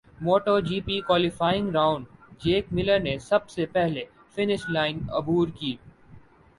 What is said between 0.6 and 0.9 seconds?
جی